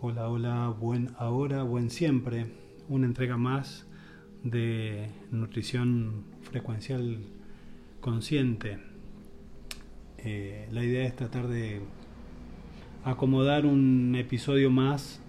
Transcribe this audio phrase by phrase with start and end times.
[0.00, 2.46] Hola, hola, buen ahora, buen siempre.
[2.88, 3.84] Una entrega más
[4.44, 7.18] de nutrición frecuencial
[8.00, 8.78] consciente.
[10.18, 11.80] Eh, la idea es tratar de
[13.02, 15.20] acomodar un episodio más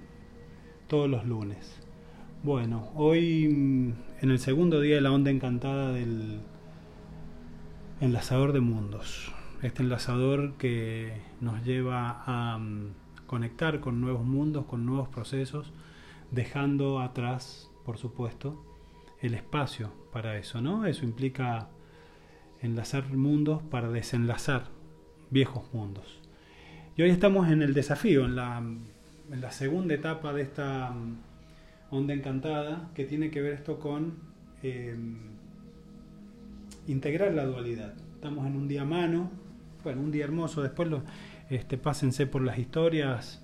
[0.88, 1.82] todos los lunes.
[2.44, 6.42] Bueno, hoy mm, en el segundo día de la onda encantada del
[8.02, 9.34] enlazador de mundos.
[9.64, 12.99] Este enlazador que nos lleva a mm,
[13.30, 15.72] conectar con nuevos mundos, con nuevos procesos,
[16.32, 18.66] dejando atrás, por supuesto,
[19.22, 20.88] el espacio para eso, ¿no?
[20.88, 21.68] Eso implica
[22.60, 24.70] enlazar mundos para desenlazar
[25.30, 26.20] viejos mundos.
[26.98, 31.18] Y hoy estamos en el desafío, en la, en la segunda etapa de esta mm,
[31.92, 34.16] onda encantada, que tiene que ver esto con
[34.64, 35.20] em,
[36.88, 37.94] integrar la dualidad.
[38.16, 39.30] Estamos en un día mano,
[39.84, 41.04] bueno, un día hermoso, después lo,
[41.50, 43.44] este, pásense por las historias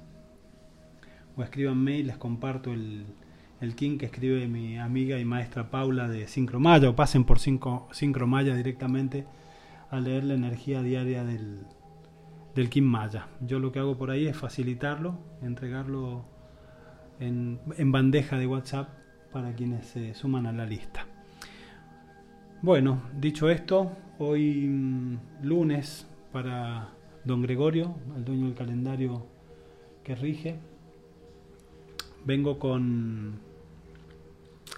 [1.35, 3.05] o escríbanme y les comparto el,
[3.61, 8.55] el king que escribe mi amiga y maestra Paula de Sincromaya o pasen por Sincromaya
[8.55, 9.25] directamente
[9.89, 11.65] a leer la energía diaria del,
[12.53, 13.27] del Maya.
[13.41, 16.25] Yo lo que hago por ahí es facilitarlo, entregarlo
[17.19, 18.89] en, en bandeja de WhatsApp
[19.31, 21.05] para quienes se suman a la lista.
[22.61, 26.89] Bueno, dicho esto, hoy mm, lunes para
[27.25, 29.25] don Gregorio, el dueño del calendario
[30.03, 30.59] que rige,
[32.23, 33.39] vengo con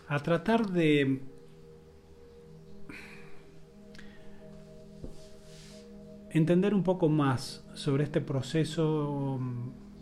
[0.08, 1.20] a tratar de
[6.30, 9.40] entender un poco más sobre este proceso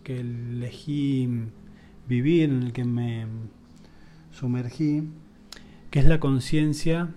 [0.03, 1.27] que elegí
[2.07, 3.25] vivir, en el que me
[4.31, 5.09] sumergí,
[5.89, 7.09] que es la conciencia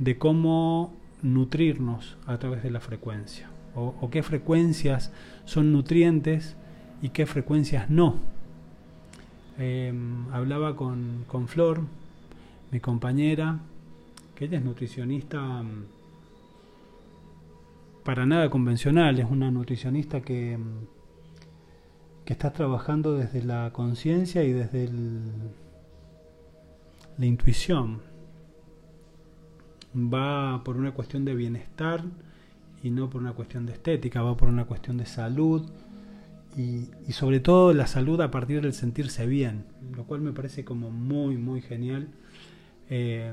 [0.00, 3.48] de cómo nutrirnos a través de la frecuencia
[3.78, 5.12] o, qué frecuencias
[5.44, 6.56] son nutrientes
[7.02, 8.16] y qué frecuencias no.
[9.58, 11.82] Em, hablaba con, con, Flor,
[12.70, 13.60] mi compañera,
[14.34, 15.84] que ella es nutricionista mm,
[18.04, 20.86] para nada convencional, es una nutricionista que, mm,
[22.24, 24.90] que está trabajando desde la conciencia y desde
[27.18, 28.00] la intuición.
[29.96, 32.04] Va por una cuestión de bienestar,
[32.82, 35.68] y no por una cuestión de estética, va por una cuestión de salud
[36.56, 40.90] y, sobre todo la salud a partir del sentirse bien, lo cual me parece como
[40.90, 42.08] muy, muy genial.
[42.90, 43.32] Eh,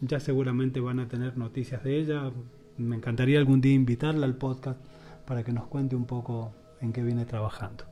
[0.00, 2.32] ya seguramente van a tener noticias de ella.
[2.76, 4.80] Me encantaría algún día invitarla al podcast
[5.24, 7.84] para que nos cuente un poco en qué viene trabajando.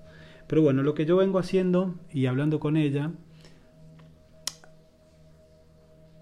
[0.49, 3.13] Pero bueno, lo que yo vengo haciendo y hablando con ella,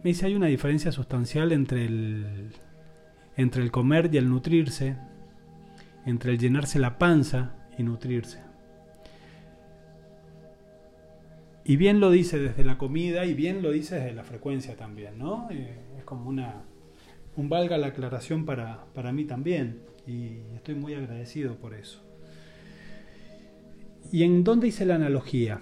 [0.02, 2.52] me dice hay una diferencia sustancial entre el,
[3.40, 4.96] entre el comer y el nutrirse,
[6.06, 8.40] entre el llenarse la panza y nutrirse.
[11.64, 15.18] Y bien lo dice desde la comida y bien lo dice desde la frecuencia también,
[15.18, 15.48] ¿no?
[15.50, 16.62] Eh, es como una,
[17.36, 22.02] un valga la aclaración para, para mí también y estoy muy agradecido por eso.
[24.12, 25.60] ¿Y en dónde hice la analogía?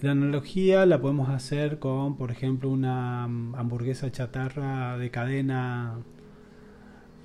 [0.00, 5.96] La analogía la podemos hacer con, por ejemplo, una hamburguesa chatarra de cadena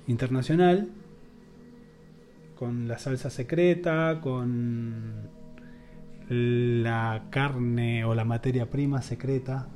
[0.08, 0.88] internacional,
[2.56, 5.28] con la salsa secreta, con
[6.28, 9.68] la carne o la materia prima secreta.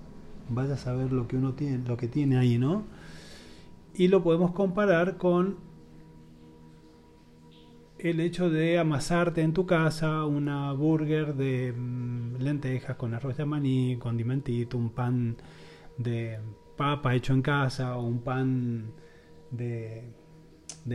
[0.49, 2.83] Vaya a saber lo que uno tiene, lo que tiene ahí, ¿no?
[3.95, 5.57] Y lo podemos comparar con
[7.99, 13.45] el hecho de amasarte en tu casa una burger de mm, lentejas con arroz de
[13.45, 15.37] maní, condimentito, un pan
[15.97, 16.39] de
[16.77, 18.93] papa hecho en casa o un pan
[19.51, 20.05] de,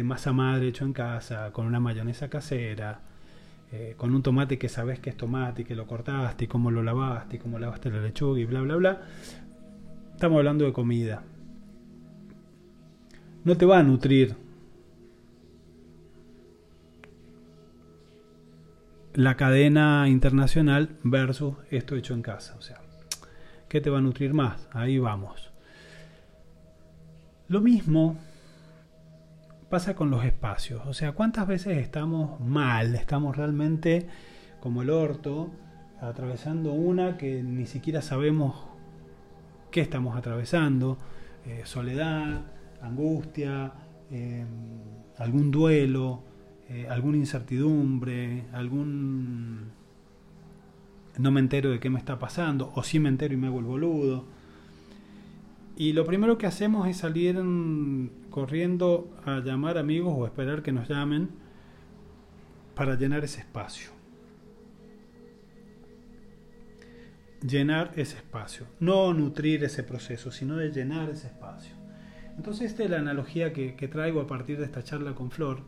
[0.03, 3.01] masa madre hecho en casa con una mayonesa casera,
[3.71, 6.83] eh, con un tomate que sabes que es tomate y que lo cortaste cómo lo
[6.83, 9.01] lavaste cómo lavaste la lechuga y bla bla bla.
[10.13, 11.23] Estamos hablando de comida.
[13.43, 14.42] No te va a nutrir
[19.13, 22.55] la cadena internacional versus esto hecho en casa.
[22.57, 22.79] O sea,
[23.69, 24.67] ¿qué te va a nutrir más?
[24.71, 25.51] Ahí vamos.
[27.47, 28.17] Lo mismo
[29.69, 30.81] pasa con los espacios.
[30.85, 32.95] O sea, ¿cuántas veces estamos mal?
[32.95, 34.07] Estamos realmente
[34.59, 35.51] como el orto,
[36.01, 38.67] atravesando una que ni siquiera sabemos
[39.71, 40.97] qué estamos atravesando.
[41.45, 42.41] Eh, soledad,
[42.81, 43.73] angustia,
[44.09, 44.45] eh,
[45.17, 46.23] algún duelo
[46.69, 49.71] eh, alguna incertidumbre, algún
[51.17, 53.59] no me entero de qué me está pasando, o sí me entero y me hago
[53.59, 54.25] el boludo.
[55.75, 57.41] Y lo primero que hacemos es salir
[58.29, 61.29] corriendo a llamar amigos o esperar que nos llamen
[62.75, 63.89] para llenar ese espacio.
[67.47, 68.67] Llenar ese espacio.
[68.79, 71.75] No nutrir ese proceso, sino de llenar ese espacio.
[72.37, 75.61] Entonces esta es la analogía que, traigo a partir de esta charla con Flor.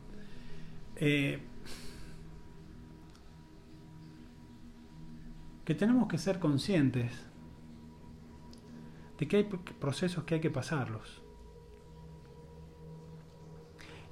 [0.96, 1.38] Eh,
[5.64, 7.12] que tenemos que ser conscientes
[9.18, 11.22] de que hay procesos que hay que pasarlos.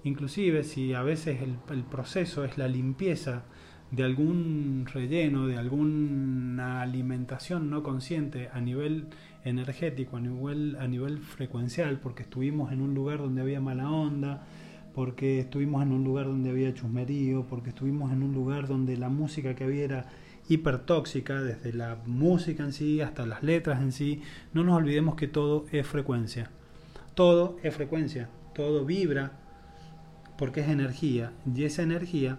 [0.02, 3.44] Inclusive si a veces el, proceso es la limpieza
[3.90, 9.06] de algún relleno, de alguna alimentación no consciente a nivel
[9.44, 14.46] energético, a nivel, a nivel frecuencial, porque estuvimos en un lugar donde había mala onda,
[14.94, 19.08] porque estuvimos en un lugar donde había chusmerío, porque estuvimos en un lugar donde la
[19.08, 20.06] música que había era
[20.48, 25.28] hipertóxica, desde la música en sí hasta las letras en sí, no nos olvidemos que
[25.28, 26.50] todo es frecuencia.
[27.14, 29.32] Todo es frecuencia, todo vibra,
[30.36, 32.38] porque es energía y esa energía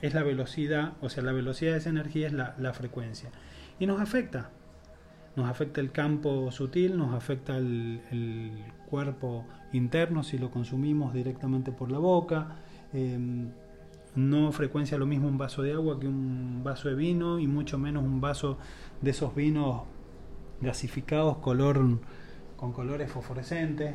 [0.00, 3.30] es la velocidad, o sea, la velocidad de esa energía es la, frecuencia.
[3.78, 4.50] Y nos afecta,
[5.36, 11.92] nos afecta el campo sutil, nos afecta el, cuerpo interno si lo consumimos directamente por
[11.92, 12.56] la boca.
[12.92, 13.50] Em,
[14.16, 17.78] no frecuencia lo mismo un vaso de agua que un vaso de vino y mucho
[17.78, 18.58] menos un vaso
[19.00, 19.82] de esos vinos
[20.60, 22.00] gasificados color,
[22.56, 23.94] con colores fosforescentes.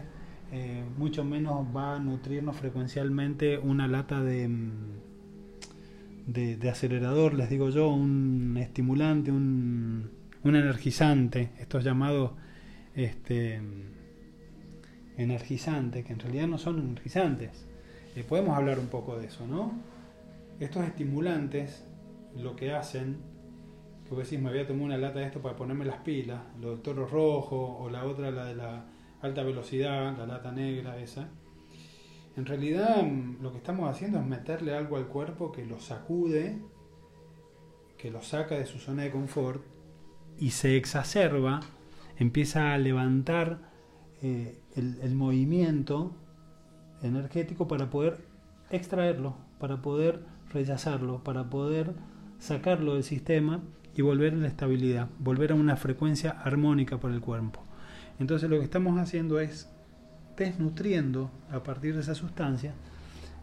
[0.52, 4.72] Eh, mucho menos va a nutrirnos frecuencialmente una lata de, mm,
[6.28, 10.10] de, acelerador, les digo yo, un estimulante, un,
[10.46, 12.32] un energizante, estos llamados
[12.94, 13.60] este,
[15.18, 17.66] energizantes, que en realidad no son energizantes.
[18.16, 19.74] Eh, podemos hablar un poco de eso, ¿no?
[20.60, 21.84] Estos estimulantes
[22.38, 23.18] lo que hacen,
[24.04, 26.42] que vos decís, me voy a tomar una lata de esto para ponerme las pilas,
[26.62, 28.86] lo del toro rojo o la otra, la de la
[29.22, 31.28] alta velocidad, la lata negra esa.
[32.38, 36.60] En realidad mm, lo que estamos haciendo es meterle algo al cuerpo que lo sacude,
[37.98, 39.75] que lo saca de su zona de confort
[40.40, 41.62] y se exacerba,
[42.18, 43.60] empieza a levantar
[44.22, 46.16] eh, el, el movimiento
[47.02, 48.18] energético para poder
[48.70, 51.94] extraerlo, para poder rechazarlo, para poder
[52.40, 53.62] sacarlo del sistema
[53.96, 57.62] y volver a la estabilidad, volver a una frecuencia armónica para el cuerpo.
[58.20, 59.70] Entonces lo que estamos haciendo es
[60.38, 62.74] desnutriendo a partir de esa sustancia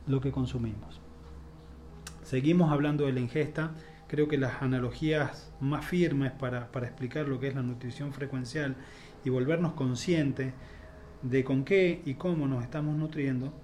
[0.06, 1.00] lo que consumimos.
[2.22, 3.72] Seguimos hablando de la ingesta.
[4.12, 8.76] Creo que las analogías más firmes para, explicar lo que es la nutrición frecuencial
[9.24, 10.52] y volvernos conscientes
[11.22, 13.54] de con qué y cómo nos estamos nutriendo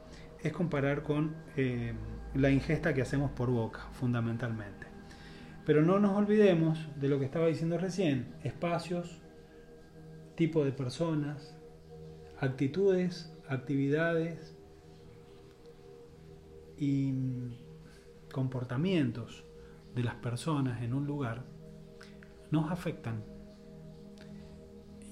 [0.43, 1.93] es comparar con eh,
[2.35, 4.87] la ingesta que hacemos por boca, fundamentalmente.
[5.67, 9.21] Pero no nos olvidemos de lo que estaba diciendo recién, espacios,
[10.35, 11.59] tipo de personas,
[12.41, 14.57] actitudes, actividades
[16.79, 17.13] y
[18.33, 19.45] comportamientos
[19.99, 21.43] de las personas en un lugar
[22.53, 23.25] nos afectan.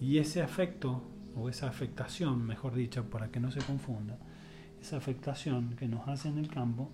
[0.00, 1.02] Y ese afecto,
[1.34, 4.16] o esa afectación, mejor dicho, para que no se confunda,
[4.80, 6.92] esa afectación que nos hace en el campo,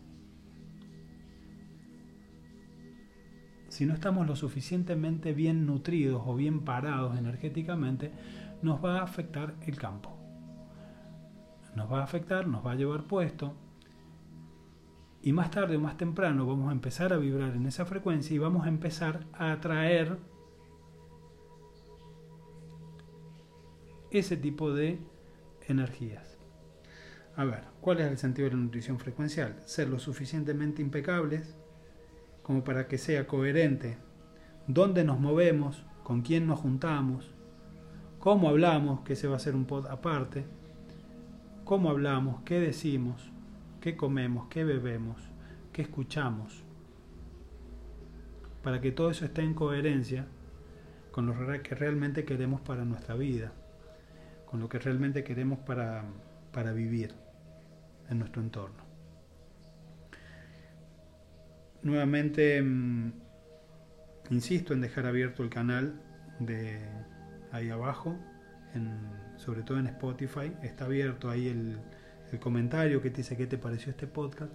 [3.68, 8.10] si no estamos lo suficientemente bien nutridos o bien parados energéticamente,
[8.62, 10.16] nos va a afectar el campo.
[11.76, 13.54] Nos va a afectar, nos va a llevar puesto.
[15.22, 18.38] Y más tarde o más temprano vamos a empezar a vibrar en esa frecuencia y
[18.38, 20.18] vamos a empezar a atraer
[24.10, 24.98] ese tipo de
[25.68, 26.38] energías.
[27.36, 29.56] A ver, ¿cuál es el sentido de la nutrición frecuencial?
[29.64, 31.56] Ser lo suficientemente impecables
[32.42, 33.98] como para que sea coherente.
[34.66, 37.32] Dónde nos movemos, con quién nos juntamos,
[38.18, 40.44] cómo hablamos, que ese va a ser un pod aparte,
[41.64, 43.31] cómo hablamos, qué decimos,
[43.82, 45.20] qué comemos, qué bebemos,
[45.72, 46.62] qué escuchamos,
[48.62, 50.24] para que todo eso esté en coherencia
[51.10, 53.52] con lo que realmente queremos para nuestra vida,
[54.46, 56.04] con lo que realmente queremos para,
[56.52, 57.12] para vivir
[58.08, 58.84] en nuestro entorno.
[61.82, 63.12] Nuevamente, mm,
[64.30, 66.00] insisto en dejar abierto el canal
[66.38, 66.78] de
[67.50, 68.16] ahí abajo,
[69.38, 70.52] sobre todo en Spotify.
[70.62, 71.78] Está abierto ahí el,
[72.32, 74.52] el comentario que te dice qué te pareció este podcast.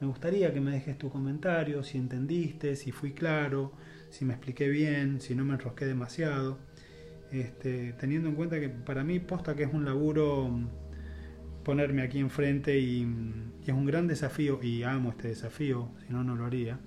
[0.00, 3.72] Me gustaría que me dejes tu comentario, si entendiste, si fui claro,
[4.10, 6.58] si me expliqué bien, si no me enrosqué demasiado.
[7.30, 10.66] Este, teniendo en cuenta que para mí posta que es un laburo mm,
[11.64, 13.06] ponerme aquí enfrente y,
[13.64, 16.80] y, es un gran desafío, y amo este desafío, si no, no lo haría,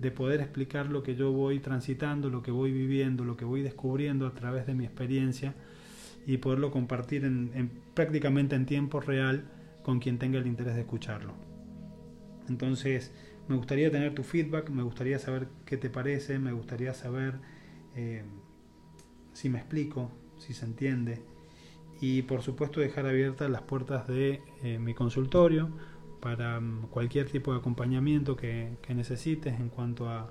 [0.00, 3.62] de poder explicar lo que yo voy transitando, lo que voy viviendo, lo que voy
[3.62, 5.54] descubriendo a través de mi experiencia
[6.26, 9.44] y poderlo compartir en, prácticamente en tiempo real
[9.90, 11.32] con quien tenga el interés de escucharlo.
[12.48, 13.10] Entonces,
[13.48, 17.40] me gustaría tener tu feedback, me gustaría saber qué te parece, me gustaría saber
[17.96, 18.22] eh,
[19.32, 21.24] si me explico, si se entiende.
[22.00, 25.70] Y por supuesto dejar abiertas las puertas de eh, mi consultorio
[26.20, 30.30] para mm, cualquier tipo de acompañamiento que, necesites en cuanto a,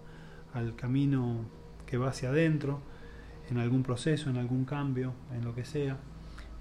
[0.53, 1.43] al camino
[1.85, 2.79] que va hacia adentro,
[3.49, 5.97] en algún proceso, en algún cambio, en lo que sea.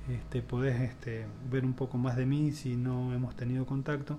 [0.08, 4.16] Este, podés este, ver un poco más de mí si no hemos tenido contacto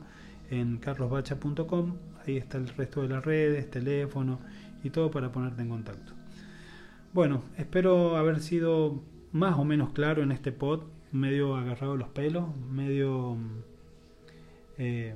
[0.51, 1.95] en carlosbacha.com.
[2.25, 4.39] Ahí está el resto de las redes, teléfono
[4.83, 6.13] y todo para ponerte en contacto.
[7.11, 12.55] Bueno, espero haber sido más o menos claro en este pod, medio agarrado los pelos,
[12.55, 13.37] medio...
[14.77, 15.15] Eh,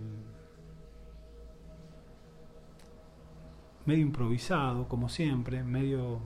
[3.86, 6.20] medio improvisado, como siempre, medio...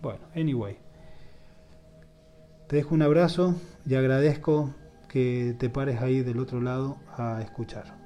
[0.00, 0.81] Bueno, anyway.
[2.72, 3.54] Te dejo un abrazo
[3.86, 4.74] y agradezco
[5.06, 8.01] que te pares ahí del otro lado a escuchar.